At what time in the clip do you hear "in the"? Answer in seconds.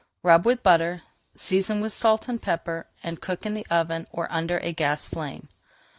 3.45-3.67